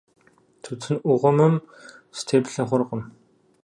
[0.63, 1.55] Тутын Ӏугъуэмэм
[2.17, 3.05] сытеплъэ хъуркъыми.